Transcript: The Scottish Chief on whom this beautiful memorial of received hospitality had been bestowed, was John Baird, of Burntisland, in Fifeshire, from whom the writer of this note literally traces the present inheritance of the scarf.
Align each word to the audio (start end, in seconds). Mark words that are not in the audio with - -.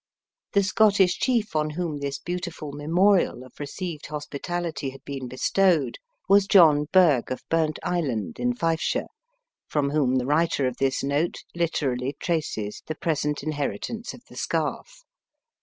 The 0.53 0.63
Scottish 0.63 1.19
Chief 1.19 1.55
on 1.55 1.69
whom 1.69 1.99
this 1.99 2.17
beautiful 2.17 2.71
memorial 2.71 3.43
of 3.43 3.59
received 3.59 4.07
hospitality 4.07 4.89
had 4.89 5.05
been 5.05 5.27
bestowed, 5.27 5.99
was 6.27 6.47
John 6.47 6.87
Baird, 6.91 7.29
of 7.29 7.47
Burntisland, 7.49 8.39
in 8.39 8.55
Fifeshire, 8.55 9.09
from 9.67 9.91
whom 9.91 10.15
the 10.15 10.25
writer 10.25 10.65
of 10.65 10.77
this 10.77 11.03
note 11.03 11.43
literally 11.53 12.17
traces 12.19 12.81
the 12.87 12.95
present 12.95 13.43
inheritance 13.43 14.11
of 14.15 14.25
the 14.27 14.35
scarf. 14.37 15.03